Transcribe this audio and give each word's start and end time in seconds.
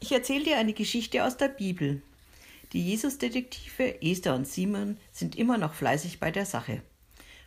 Ich 0.00 0.12
erzähle 0.12 0.44
dir 0.44 0.56
eine 0.56 0.72
Geschichte 0.72 1.24
aus 1.24 1.36
der 1.36 1.48
Bibel. 1.48 2.00
Die 2.72 2.82
Jesus-Detektive 2.82 4.00
Esther 4.00 4.34
und 4.34 4.46
Simon 4.46 4.96
sind 5.12 5.36
immer 5.36 5.58
noch 5.58 5.74
fleißig 5.74 6.20
bei 6.20 6.30
der 6.30 6.46
Sache. 6.46 6.80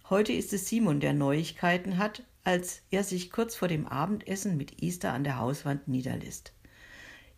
Heute 0.10 0.33
ist 0.33 0.54
es 0.54 0.68
Simon, 0.68 1.00
der 1.00 1.14
Neuigkeiten 1.14 1.97
hat, 1.97 2.23
als 2.43 2.82
er 2.91 3.04
sich 3.04 3.32
kurz 3.32 3.55
vor 3.55 3.68
dem 3.68 3.88
Abendessen 3.88 4.55
mit 4.55 4.83
Esther 4.83 5.14
an 5.14 5.23
der 5.23 5.39
Hauswand 5.39 5.88
niederlässt. 5.88 6.54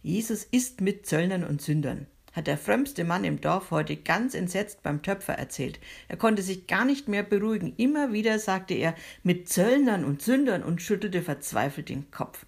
Jesus 0.01 0.43
isst 0.43 0.81
mit 0.81 1.05
Zöllnern 1.05 1.43
und 1.43 1.61
Sündern, 1.61 2.07
hat 2.33 2.47
der 2.47 2.57
frömmste 2.57 3.03
Mann 3.03 3.23
im 3.23 3.39
Dorf 3.39 3.71
heute 3.71 3.95
ganz 3.95 4.33
entsetzt 4.33 4.83
beim 4.83 5.01
Töpfer 5.01 5.33
erzählt. 5.33 5.79
Er 6.07 6.17
konnte 6.17 6.41
sich 6.41 6.67
gar 6.67 6.83
nicht 6.83 7.07
mehr 7.07 7.23
beruhigen. 7.23 7.73
Immer 7.77 8.11
wieder 8.11 8.39
sagte 8.39 8.73
er 8.73 8.95
mit 9.23 9.47
Zöllnern 9.47 10.03
und 10.03 10.21
Sündern 10.21 10.63
und 10.63 10.81
schüttelte 10.81 11.21
verzweifelt 11.21 11.89
den 11.89 12.09
Kopf. 12.11 12.45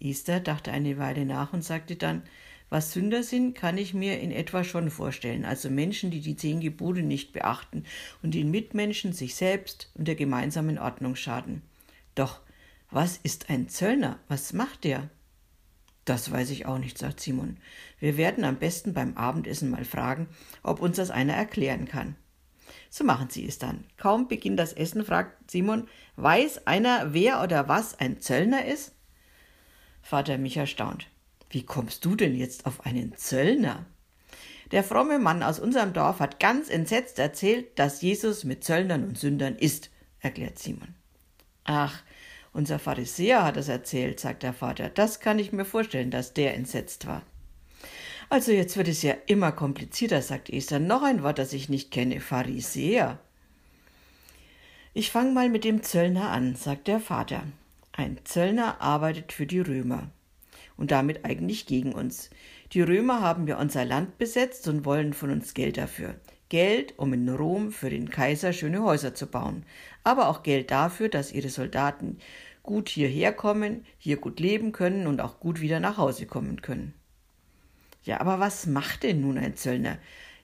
Esther 0.00 0.40
dachte 0.40 0.72
eine 0.72 0.98
Weile 0.98 1.24
nach 1.24 1.52
und 1.52 1.62
sagte 1.62 1.96
dann, 1.96 2.22
was 2.70 2.92
Sünder 2.92 3.24
sind, 3.24 3.54
kann 3.54 3.78
ich 3.78 3.94
mir 3.94 4.20
in 4.20 4.30
etwa 4.30 4.62
schon 4.62 4.90
vorstellen, 4.90 5.44
also 5.44 5.68
Menschen, 5.68 6.10
die 6.12 6.20
die 6.20 6.36
zehn 6.36 6.60
Gebote 6.60 7.02
nicht 7.02 7.32
beachten 7.32 7.84
und 8.22 8.34
den 8.34 8.50
Mitmenschen, 8.50 9.12
sich 9.12 9.34
selbst 9.34 9.90
und 9.94 10.06
der 10.06 10.14
gemeinsamen 10.14 10.78
Ordnung 10.78 11.16
schaden. 11.16 11.62
Doch 12.14 12.40
was 12.90 13.18
ist 13.22 13.50
ein 13.50 13.68
Zöllner? 13.68 14.18
Was 14.28 14.52
macht 14.52 14.84
der? 14.84 15.10
Das 16.04 16.30
weiß 16.30 16.50
ich 16.50 16.66
auch 16.66 16.78
nicht, 16.78 16.98
sagt 16.98 17.20
Simon. 17.20 17.58
Wir 17.98 18.16
werden 18.16 18.44
am 18.44 18.56
besten 18.56 18.94
beim 18.94 19.16
Abendessen 19.16 19.70
mal 19.70 19.84
fragen, 19.84 20.28
ob 20.62 20.80
uns 20.80 20.96
das 20.96 21.10
einer 21.10 21.34
erklären 21.34 21.86
kann. 21.86 22.16
So 22.88 23.04
machen 23.04 23.30
sie 23.30 23.46
es 23.46 23.58
dann. 23.58 23.84
Kaum 23.96 24.26
beginnt 24.26 24.58
das 24.58 24.72
Essen, 24.72 25.04
fragt 25.04 25.50
Simon, 25.50 25.88
weiß 26.16 26.66
einer, 26.66 27.12
wer 27.14 27.42
oder 27.42 27.68
was 27.68 27.98
ein 27.98 28.20
Zöllner 28.20 28.64
ist? 28.64 28.92
Vater 30.10 30.38
mich 30.38 30.56
erstaunt. 30.56 31.06
Wie 31.50 31.64
kommst 31.64 32.04
du 32.04 32.16
denn 32.16 32.34
jetzt 32.34 32.66
auf 32.66 32.84
einen 32.84 33.16
Zöllner? 33.16 33.86
Der 34.72 34.82
fromme 34.82 35.20
Mann 35.20 35.44
aus 35.44 35.60
unserem 35.60 35.92
Dorf 35.92 36.18
hat 36.18 36.40
ganz 36.40 36.68
entsetzt 36.68 37.20
erzählt, 37.20 37.78
dass 37.78 38.02
Jesus 38.02 38.42
mit 38.42 38.64
Zöllnern 38.64 39.04
und 39.04 39.16
Sündern 39.16 39.54
ist, 39.54 39.88
erklärt 40.18 40.58
Simon. 40.58 40.96
Ach, 41.62 42.02
unser 42.52 42.80
Pharisäer 42.80 43.44
hat 43.44 43.56
es 43.56 43.68
erzählt, 43.68 44.18
sagt 44.18 44.42
der 44.42 44.52
Vater. 44.52 44.88
Das 44.88 45.20
kann 45.20 45.38
ich 45.38 45.52
mir 45.52 45.64
vorstellen, 45.64 46.10
dass 46.10 46.34
der 46.34 46.54
entsetzt 46.54 47.06
war. 47.06 47.22
Also 48.30 48.50
jetzt 48.50 48.76
wird 48.76 48.88
es 48.88 49.02
ja 49.02 49.14
immer 49.26 49.52
komplizierter, 49.52 50.22
sagt 50.22 50.50
Esther. 50.50 50.80
Noch 50.80 51.04
ein 51.04 51.22
Wort, 51.22 51.38
das 51.38 51.52
ich 51.52 51.68
nicht 51.68 51.92
kenne. 51.92 52.20
Pharisäer. 52.20 53.20
Ich 54.92 55.12
fange 55.12 55.30
mal 55.30 55.48
mit 55.48 55.62
dem 55.62 55.84
Zöllner 55.84 56.30
an, 56.30 56.56
sagt 56.56 56.88
der 56.88 56.98
Vater. 56.98 57.44
Ein 58.00 58.16
Zöllner 58.24 58.80
arbeitet 58.80 59.30
für 59.30 59.46
die 59.46 59.60
Römer 59.60 60.10
und 60.78 60.90
damit 60.90 61.26
eigentlich 61.26 61.66
gegen 61.66 61.92
uns. 61.92 62.30
Die 62.72 62.80
Römer 62.80 63.20
haben 63.20 63.46
ja 63.46 63.60
unser 63.60 63.84
Land 63.84 64.16
besetzt 64.16 64.66
und 64.68 64.86
wollen 64.86 65.12
von 65.12 65.30
uns 65.30 65.52
Geld 65.52 65.76
dafür. 65.76 66.14
Geld, 66.48 66.98
um 66.98 67.12
in 67.12 67.28
Rom 67.28 67.72
für 67.72 67.90
den 67.90 68.08
Kaiser 68.08 68.54
schöne 68.54 68.82
Häuser 68.82 69.14
zu 69.14 69.26
bauen, 69.26 69.66
aber 70.02 70.30
auch 70.30 70.42
Geld 70.42 70.70
dafür, 70.70 71.10
dass 71.10 71.30
ihre 71.30 71.50
Soldaten 71.50 72.16
gut 72.62 72.88
hierher 72.88 73.34
kommen, 73.34 73.84
hier 73.98 74.16
gut 74.16 74.40
leben 74.40 74.72
können 74.72 75.06
und 75.06 75.20
auch 75.20 75.38
gut 75.38 75.60
wieder 75.60 75.78
nach 75.78 75.98
Hause 75.98 76.24
kommen 76.24 76.62
können. 76.62 76.94
Ja, 78.04 78.22
aber 78.22 78.40
was 78.40 78.64
macht 78.64 79.02
denn 79.02 79.20
nun 79.20 79.36
ein 79.36 79.56
Zöllner? 79.56 79.98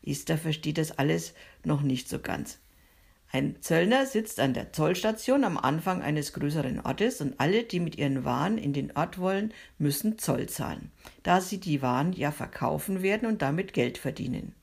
Esther 0.05 0.37
versteht 0.37 0.77
das 0.77 0.99
alles 0.99 1.33
noch 1.65 1.81
nicht 1.81 2.11
so 2.11 2.19
ganz. 2.19 2.59
Ein 3.33 3.57
Zöllner 3.61 4.07
sitzt 4.07 4.41
an 4.41 4.55
der 4.55 4.73
Zollstation 4.73 5.45
am 5.45 5.59
Anfang 5.59 6.01
eines 6.01 6.33
größeren 6.33 6.81
Ortes 6.81 7.21
und 7.21 7.39
alle, 7.39 7.65
die 7.65 7.81
mit 7.81 7.97
ihren 7.97 8.25
Waren 8.25 8.57
in 8.57 8.73
den 8.73 8.97
Ort 8.97 9.19
wollen, 9.19 9.53
müssen 9.79 10.19
Zoll 10.19 10.49
zahlen, 10.49 10.91
da 11.23 11.41
sie 11.41 11.59
die 11.59 11.83
Waren 11.83 12.13
ja 12.13 12.31
verkaufen 12.31 13.03
werden 13.03 13.29
und 13.29 13.43
damit 13.43 13.73
Geld 13.73 13.99
verdienen. 13.99 14.55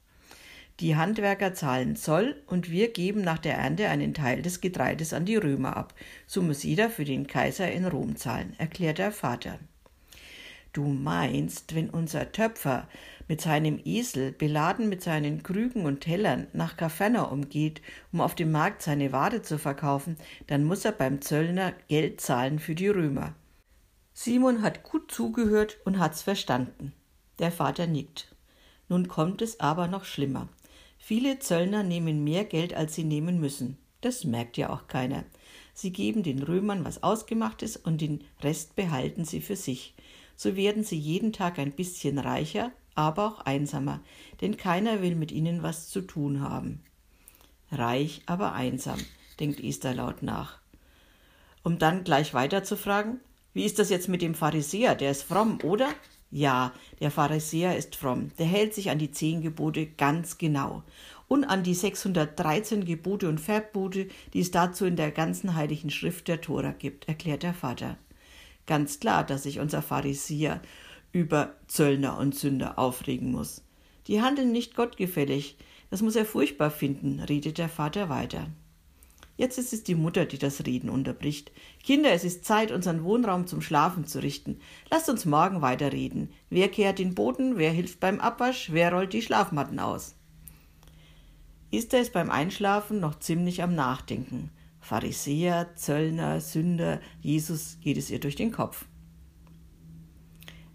Die 0.80 0.96
Handwerker 0.96 1.54
zahlen 1.54 1.96
Zoll 1.96 2.42
und 2.48 2.72
wir 2.72 2.92
geben 2.92 3.22
nach 3.22 3.38
der 3.38 3.56
Ernte 3.56 3.90
einen 3.90 4.14
Teil 4.14 4.42
des 4.42 4.60
Getreides 4.60 5.14
an 5.14 5.26
die 5.26 5.36
Römer 5.36 5.78
ab. 5.78 5.94
So 6.26 6.42
muss 6.42 6.64
jeder 6.64 6.90
für 6.90 7.06
den 7.06 7.28
Kaiser 7.28 7.72
in 7.72 7.86
Rom 7.86 8.16
zahlen, 8.16 8.56
erklärt 8.58 8.98
der 8.98 9.12
Vater. 9.12 9.60
Du 10.74 10.86
meinst, 10.86 11.76
wenn 11.76 11.92
unser 11.92 12.32
Töpfer 12.32 12.88
mit 13.28 13.42
seinem 13.42 13.80
Esel, 13.86 14.32
beladen 14.32 14.90
mit 14.90 15.04
seinen 15.04 15.44
Krügen 15.44 15.86
und 15.86 16.02
Tellern, 16.02 16.48
nach 16.54 16.78
Kapernaum 16.78 17.48
geht, 17.48 17.84
um 18.12 18.22
auf 18.22 18.34
dem 18.34 18.52
Markt 18.52 18.82
seine 18.82 19.12
Ware 19.12 19.44
zu 19.44 19.60
verkaufen, 19.60 20.18
dann 20.48 20.64
muss 20.64 20.84
er 20.84 20.92
beim 20.92 21.22
Zöllner 21.22 21.74
Geld 21.90 22.22
zahlen 22.22 22.58
für 22.58 22.74
die 22.74 22.88
Römer. 22.88 23.36
Simon 24.14 24.64
hat 24.64 24.82
gut 24.82 25.12
zugehört 25.12 25.78
und 25.86 26.00
hat's 26.00 26.24
verstanden. 26.24 26.92
Der 27.38 27.52
Vater 27.52 27.86
nickt. 27.86 28.36
Nun 28.90 29.08
kommt 29.08 29.44
es 29.44 29.60
aber 29.60 29.88
noch 29.88 30.06
schlimmer. 30.06 30.50
Viele 30.98 31.38
Zöllner 31.38 31.84
nehmen 31.84 32.24
mehr 32.24 32.46
Geld, 32.46 32.74
als 32.74 32.96
sie 32.96 33.04
nehmen 33.04 33.40
müssen. 33.40 33.78
Das 34.02 34.24
merkt 34.24 34.58
ja 34.58 34.72
auch 34.72 34.88
keiner. 34.88 35.24
Sie 35.76 35.92
geben 35.92 36.24
den 36.24 36.42
Römern 36.42 36.84
was 36.84 37.04
Ausgemachtes 37.04 37.78
und 37.78 38.02
den 38.02 38.24
Rest 38.42 38.76
behalten 38.76 39.24
sie 39.24 39.40
für 39.40 39.56
sich. 39.56 39.94
So 40.36 40.56
werden 40.56 40.84
sie 40.84 40.98
jeden 40.98 41.34
Tag 41.34 41.60
ein 41.60 41.72
bisschen 41.72 42.20
reicher, 42.20 42.72
aber 42.96 43.28
auch 43.28 43.40
einsamer, 43.42 44.02
denn 44.42 44.58
keiner 44.58 45.02
will 45.02 45.16
mit 45.16 45.32
ihnen 45.32 45.64
was 45.64 45.90
zu 45.90 46.02
tun 46.02 46.42
haben. 46.42 46.82
Reich, 47.72 48.22
aber 48.26 48.54
einsam, 48.54 49.00
denkt 49.40 49.60
Esther 49.60 49.96
laut 49.96 50.22
nach. 50.22 50.60
Um 51.64 51.80
dann 51.80 52.04
gleich 52.04 52.34
weiter 52.34 52.64
zu 52.64 52.76
fragen, 52.76 53.20
wie 53.54 53.64
ist 53.66 53.80
das 53.80 53.90
jetzt 53.90 54.10
mit 54.10 54.22
dem 54.22 54.36
Pharisäer? 54.36 54.96
Der 54.96 55.12
ist 55.12 55.24
fromm, 55.24 55.60
oder? 55.64 55.90
Ja, 56.32 56.74
der 57.00 57.12
Pharisäer 57.12 57.78
ist 57.78 57.96
fromm. 57.96 58.32
Der 58.40 58.48
hält 58.48 58.74
sich 58.74 58.90
an 58.90 58.98
die 58.98 59.12
zehn 59.12 59.42
Gebote 59.42 59.86
ganz 59.86 60.40
genau 60.40 60.84
und 61.28 61.46
an 61.46 61.64
die 61.64 61.74
613 61.74 62.86
Gebote 62.86 63.30
und 63.30 63.40
Verbote, 63.40 64.08
die 64.34 64.40
es 64.40 64.52
dazu 64.52 64.86
in 64.86 64.96
der 64.96 65.12
ganzen 65.12 65.56
heiligen 65.56 65.90
Schrift 65.90 66.28
der 66.28 66.42
Tora 66.42 66.72
gibt, 66.72 67.08
erklärt 67.08 67.44
der 67.44 67.54
Vater. 67.54 67.98
Ganz 68.66 69.00
klar, 69.00 69.24
dass 69.24 69.44
sich 69.44 69.60
unser 69.60 69.82
Pharisäer 69.82 70.62
über 71.12 71.56
Zöllner 71.68 72.18
und 72.18 72.36
Sünder 72.36 72.80
aufregen 72.80 73.32
muss. 73.32 73.62
Die 74.08 74.22
handeln 74.22 74.52
nicht 74.52 74.76
gottgefällig, 74.76 75.58
das 75.90 76.02
muss 76.02 76.16
er 76.16 76.26
furchtbar 76.26 76.72
finden, 76.72 77.20
redet 77.20 77.58
der 77.58 77.70
Vater 77.70 78.10
weiter. 78.10 78.48
Jetzt 79.36 79.58
ist 79.58 79.74
es 79.74 79.84
die 79.84 79.96
Mutter, 79.96 80.26
die 80.26 80.38
das 80.38 80.66
Reden 80.66 80.90
unterbricht. 80.90 81.52
Kinder, 81.84 82.12
es 82.12 82.24
ist 82.24 82.46
Zeit, 82.46 82.72
unseren 82.72 83.04
Wohnraum 83.04 83.48
zum 83.48 83.62
Schlafen 83.62 84.06
zu 84.06 84.22
richten. 84.22 84.60
Lasst 84.92 85.10
uns 85.10 85.26
morgen 85.26 85.62
weiterreden. 85.62 86.30
Wer 86.50 86.70
kehrt 86.70 87.00
den 87.00 87.16
Boden, 87.16 87.58
wer 87.58 87.72
hilft 87.72 88.00
beim 88.00 88.20
Abwasch, 88.20 88.72
wer 88.72 88.94
rollt 88.94 89.14
die 89.14 89.24
Schlafmatten 89.24 89.80
aus? 89.80 90.16
Esther 91.72 92.02
ist 92.02 92.14
beim 92.14 92.30
Einschlafen 92.30 93.00
noch 93.00 93.18
ziemlich 93.18 93.64
am 93.64 93.74
Nachdenken. 93.74 94.52
Pharisäer, 94.84 95.76
Zöllner, 95.76 96.42
Sünder, 96.42 97.00
Jesus 97.22 97.78
geht 97.82 97.96
es 97.96 98.12
ihr 98.12 98.20
durch 98.20 98.36
den 98.36 98.52
Kopf. 98.52 98.86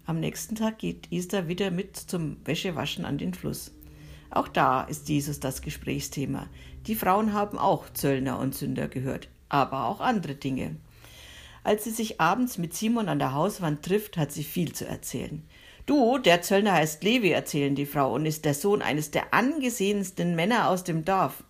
Am 0.07 0.19
nächsten 0.19 0.55
Tag 0.55 0.79
geht 0.79 1.11
Esther 1.11 1.47
wieder 1.47 1.69
mit 1.69 1.95
zum 1.95 2.37
Wäschewaschen 2.43 3.05
an 3.05 3.19
den 3.19 3.35
Fluss. 3.35 3.71
Auch 4.31 4.47
da 4.47 4.81
ist 4.81 5.09
Jesus 5.09 5.39
das 5.39 5.61
Gesprächsthema. 5.61 6.47
Die 6.87 6.95
Frauen 6.95 7.33
haben 7.33 7.59
auch 7.59 7.87
Zöllner 7.93 8.39
und 8.39 8.55
Sünder 8.55 8.87
gehört, 8.87 9.29
aber 9.47 9.85
auch 9.85 10.01
andere 10.01 10.33
Dinge. 10.33 10.77
Als 11.63 11.83
sie 11.83 11.91
sich 11.91 12.19
abends 12.19 12.57
mit 12.57 12.73
Simon 12.73 13.09
an 13.09 13.19
der 13.19 13.35
Hauswand 13.35 13.83
trifft, 13.83 14.17
hat 14.17 14.31
sie 14.31 14.43
viel 14.43 14.73
zu 14.73 14.87
erzählen. 14.87 15.43
Du, 15.85 16.17
der 16.17 16.41
Zöllner 16.41 16.73
heißt 16.73 17.03
Levi, 17.03 17.29
erzählen 17.29 17.75
die 17.75 17.85
Frau, 17.85 18.11
und 18.15 18.25
ist 18.25 18.43
der 18.43 18.55
Sohn 18.55 18.81
eines 18.81 19.11
der 19.11 19.35
angesehensten 19.35 20.35
Männer 20.35 20.67
aus 20.67 20.83
dem 20.83 21.05
Dorf. 21.05 21.43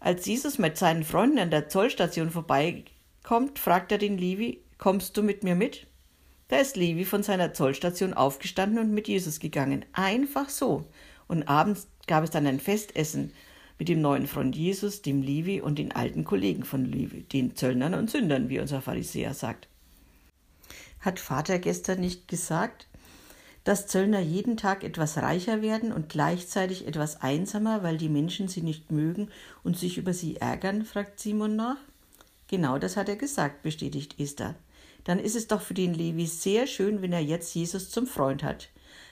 Als 0.00 0.24
Jesus 0.24 0.58
mit 0.58 0.78
seinen 0.78 1.04
Freunden 1.04 1.38
an 1.38 1.50
der 1.50 1.68
Zollstation 1.68 2.30
vorbeikommt, 2.30 3.58
fragt 3.58 3.92
er 3.92 3.98
den 3.98 4.16
Levi, 4.16 4.62
kommst 4.78 5.16
du 5.16 5.22
mit 5.22 5.44
mir 5.44 5.54
mit? 5.54 5.86
Da 6.48 6.56
ist 6.56 6.76
Levi 6.76 7.04
von 7.04 7.22
seiner 7.22 7.52
Zollstation 7.52 8.14
aufgestanden 8.14 8.78
und 8.78 8.92
mit 8.92 9.08
Jesus 9.08 9.38
gegangen. 9.38 9.84
Einfach 9.92 10.48
so. 10.48 10.86
Und 11.28 11.44
abends 11.48 11.86
gab 12.06 12.24
es 12.24 12.30
dann 12.30 12.46
ein 12.46 12.60
Festessen 12.60 13.32
mit 13.78 13.88
dem 13.88 14.00
neuen 14.00 14.26
Freund 14.26 14.56
Jesus, 14.56 15.02
dem 15.02 15.22
Levi 15.22 15.60
und 15.60 15.78
den 15.78 15.92
alten 15.92 16.24
Kollegen 16.24 16.64
von 16.64 16.84
Levi, 16.84 17.22
den 17.22 17.54
Zöllnern 17.54 17.94
und 17.94 18.10
Sündern, 18.10 18.48
wie 18.48 18.58
unser 18.58 18.80
Pharisäer 18.80 19.34
sagt. 19.34 19.68
Hat 21.00 21.20
Vater 21.20 21.58
gestern 21.58 22.00
nicht 22.00 22.26
gesagt, 22.26 22.88
dass 23.70 23.86
Zöllner 23.86 24.20
jeden 24.20 24.56
Tag 24.56 24.84
etwas 24.84 25.16
reicher 25.18 25.62
werden 25.62 25.92
und 25.92 26.08
gleichzeitig 26.08 26.86
etwas 26.86 27.22
einsamer, 27.22 27.82
weil 27.82 27.96
die 27.96 28.08
Menschen 28.08 28.48
sie 28.48 28.62
nicht 28.62 28.90
mögen 28.90 29.28
und 29.62 29.78
sich 29.78 29.96
über 29.96 30.12
sie 30.12 30.36
ärgern? 30.36 30.84
fragt 30.84 31.20
Simon 31.20 31.56
nach. 31.56 31.78
Genau 32.48 32.78
das 32.78 32.96
hat 32.96 33.08
er 33.08 33.16
gesagt, 33.16 33.62
bestätigt 33.62 34.18
Esther 34.18 34.56
dann 35.04 35.18
ist 35.18 35.36
es 35.36 35.46
doch 35.46 35.60
für 35.60 35.74
den 35.74 35.94
Levi 35.94 36.26
sehr 36.26 36.66
schön, 36.66 37.02
wenn 37.02 37.12
er 37.12 37.20
jetzt 37.20 37.54
Jesus 37.54 37.90
zum 37.90 38.06
Freund 38.06 38.42
hat. 38.42 38.68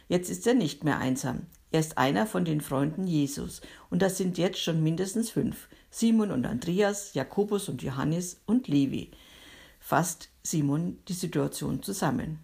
Jetzt 0.08 0.31
ist 0.31 0.46
er 0.46 0.55
nicht 0.55 0.84
mehr 0.84 0.99
einsam. 0.99 1.46
Er 1.70 1.81
ist 1.81 1.99
einer 1.99 2.26
von 2.26 2.44
den 2.44 2.61
Freunden 2.61 3.06
Jesus. 3.06 3.61
Und 3.90 4.00
das 4.00 4.16
sind 4.16 4.38
jetzt 4.38 4.58
schon 4.58 4.82
mindestens 4.82 5.31
fünf. 5.31 5.69
Simon 5.90 6.31
und 6.31 6.46
Andreas, 6.46 7.14
Jakobus 7.14 7.69
und 7.69 7.82
Johannes 7.82 8.40
und 8.46 8.69
Levi. 8.69 9.11
Fasst 9.81 10.31
Simon 10.43 10.99
die 11.08 11.14
Situation 11.14 11.82
zusammen. 11.82 12.38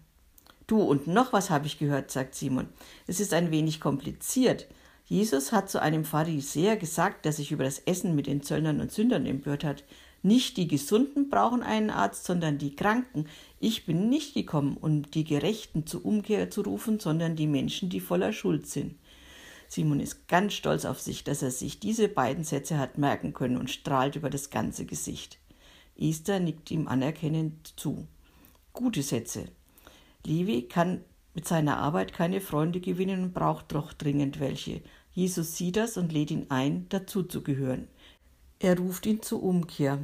Du, 0.67 0.81
und 0.81 1.07
noch 1.07 1.31
was 1.31 1.49
habe 1.49 1.67
ich 1.67 1.77
gehört, 1.77 2.09
sagt 2.09 2.35
Simon. 2.35 2.67
Es 3.05 3.19
ist 3.19 3.33
ein 3.33 3.51
wenig 3.51 3.79
kompliziert. 3.79 4.67
Jesus 5.05 5.51
hat 5.51 5.69
zu 5.69 5.79
einem 5.79 6.03
Pharisäer 6.03 6.77
gesagt, 6.77 7.25
der 7.25 7.31
sich 7.31 7.51
über 7.51 7.63
das 7.63 7.79
Essen 7.79 8.15
mit 8.15 8.25
den 8.25 8.41
Zöllnern 8.41 8.81
und 8.81 8.91
Sündern 8.91 9.27
empört 9.27 9.63
hat. 9.63 9.83
Nicht 10.23 10.57
die 10.57 10.67
Gesunden 10.67 11.29
brauchen 11.29 11.61
einen 11.61 11.91
Arzt, 11.91 12.25
sondern 12.25 12.57
die 12.57 12.75
Kranken. 12.75 13.27
Ich 13.59 13.85
bin 13.85 14.09
nicht 14.09 14.33
gekommen, 14.33 14.75
um 14.75 15.03
die 15.11 15.23
Gerechten 15.23 15.85
zur 15.85 16.03
Umkehr 16.03 16.49
zu 16.49 16.61
rufen, 16.61 16.99
sondern 16.99 17.35
die 17.35 17.45
Menschen, 17.45 17.89
die 17.91 17.99
voller 17.99 18.33
Schuld 18.33 18.65
sind. 18.65 18.95
Simon 19.67 19.99
ist 19.99 20.27
ganz 20.27 20.53
stolz 20.53 20.85
auf 20.85 20.99
sich, 20.99 21.23
dass 21.23 21.43
er 21.43 21.51
sich 21.51 21.79
diese 21.79 22.07
beiden 22.07 22.43
Sätze 22.43 22.79
hat 22.79 22.97
merken 22.97 23.33
können 23.33 23.57
und 23.57 23.69
strahlt 23.69 24.15
über 24.15 24.31
das 24.31 24.49
ganze 24.49 24.85
Gesicht. 24.85 25.37
Esther 25.95 26.39
nickt 26.39 26.71
ihm 26.71 26.87
anerkennend 26.87 27.73
zu. 27.79 28.07
Gute 28.73 29.03
Sätze. 29.03 29.45
Levi 30.25 30.63
kann 30.63 31.01
mit 31.33 31.47
seiner 31.47 31.77
Arbeit 31.77 32.13
keine 32.13 32.41
Freunde 32.41 32.79
gewinnen 32.79 33.23
und 33.23 33.33
braucht 33.33 33.73
doch 33.73 33.93
dringend 33.93 34.39
welche. 34.39 34.81
Jesus 35.13 35.55
sieht 35.55 35.75
das 35.75 35.97
und 35.97 36.11
lädt 36.11 36.31
ihn 36.31 36.47
ein, 36.49 36.87
dazuzugehören. 36.89 37.87
Er 38.59 38.77
ruft 38.77 39.05
ihn 39.05 39.21
zur 39.21 39.43
Umkehr. 39.43 39.99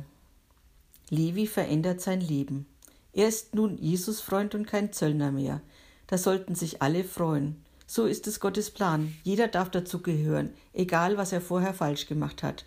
Levi 1.10 1.48
verändert 1.48 2.02
sein 2.02 2.22
Leben. 2.22 2.66
Er 3.14 3.28
ist 3.28 3.56
nun 3.56 3.78
Jesus-Freund 3.78 4.56
und 4.56 4.68
kein 4.68 4.94
Zöllner 4.94 5.32
mehr. 5.32 5.62
Da 6.08 6.18
sollten 6.18 6.56
sich 6.56 6.82
alle 6.82 7.04
freuen. 7.04 7.64
So 7.88 8.06
ist 8.06 8.28
es 8.28 8.40
Gottes 8.40 8.72
Plan. 8.72 9.14
Jeder 9.24 9.50
darf 9.50 9.70
dazugehören, 9.70 10.52
egal 10.74 11.18
was 11.18 11.34
er 11.34 11.42
vorher 11.42 11.74
falsch 11.74 12.08
gemacht 12.08 12.44
hat. 12.44 12.66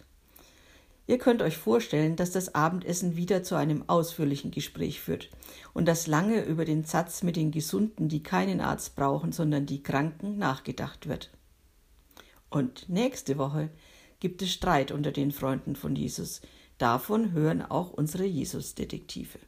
Ihr 1.07 1.19
könnt 1.19 1.43
euch 1.43 1.59
vorstellen, 1.59 2.17
dass 2.17 2.31
das 2.31 2.55
Abendessen 2.55 3.17
wieder 3.17 3.43
zu 3.43 3.57
einem 3.57 3.89
ausführlichen 3.89 4.51
Gespräch 4.51 5.01
führt 5.03 5.29
und 5.75 5.87
dass 5.87 6.07
lange 6.07 6.43
über 6.45 6.65
den 6.65 6.85
Satz 6.85 7.23
mit 7.23 7.37
den 7.37 7.51
Gesunden, 7.51 8.09
die 8.09 8.23
keinen 8.23 8.61
Arzt 8.61 8.97
brauchen, 8.97 9.33
sondern 9.33 9.67
die 9.67 9.83
Kranken, 9.83 10.39
nachgedacht 10.39 11.07
wird. 11.07 11.31
Und 12.49 12.89
nächste 12.89 13.37
Woche 13.37 13.69
gibt 14.19 14.41
es 14.41 14.53
Streit 14.53 14.93
unter 14.93 15.13
den 15.13 15.33
Freunden 15.33 15.77
von 15.77 15.95
Jesus. 15.95 16.41
Davon 16.79 17.33
hören 17.33 17.61
auch 17.61 17.91
unsere 17.91 18.25
Jesus-Detektive. 18.25 19.39